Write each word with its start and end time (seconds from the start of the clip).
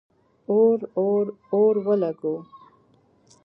اور، 0.53 0.77
اور، 1.03 1.25
اور 1.57 1.73
ولګوو 1.85 2.35